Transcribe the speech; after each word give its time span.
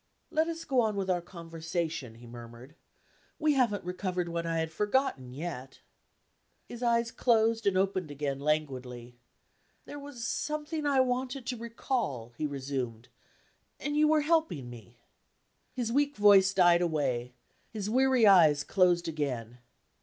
"Let 0.31 0.47
us 0.47 0.65
go 0.65 0.81
on 0.81 0.95
with 0.95 1.11
our 1.11 1.21
conversation," 1.21 2.15
he 2.15 2.25
murmured. 2.25 2.73
"We 3.37 3.53
haven't 3.53 3.83
recovered 3.83 4.29
what 4.29 4.47
I 4.47 4.57
had 4.57 4.71
forgotten, 4.71 5.31
yet." 5.31 5.81
His 6.67 6.81
eyes 6.81 7.11
closed, 7.11 7.67
and 7.67 7.77
opened 7.77 8.09
again 8.09 8.39
languidly. 8.39 9.19
"There 9.85 9.99
was 9.99 10.25
something 10.25 10.87
I 10.87 11.01
wanted 11.01 11.45
to 11.45 11.55
recall" 11.55 12.31
he 12.39 12.47
resumed, 12.47 13.09
"and 13.79 13.95
you 13.95 14.07
were 14.07 14.21
helping 14.21 14.71
me." 14.71 14.97
His 15.71 15.91
weak 15.91 16.15
voice 16.17 16.51
died 16.51 16.81
away; 16.81 17.35
his 17.69 17.87
weary 17.87 18.25
eyes 18.25 18.63
closed 18.63 19.07
again. 19.07 19.59